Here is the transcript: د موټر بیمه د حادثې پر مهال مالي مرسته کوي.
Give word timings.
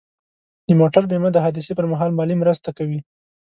د 0.67 0.69
موټر 0.79 1.03
بیمه 1.11 1.29
د 1.33 1.37
حادثې 1.45 1.73
پر 1.77 1.85
مهال 1.91 2.11
مالي 2.17 2.35
مرسته 2.41 2.69
کوي. 2.77 2.99